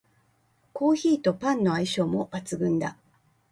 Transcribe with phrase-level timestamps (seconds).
[0.73, 2.97] コーヒーとパンの相性も抜群だ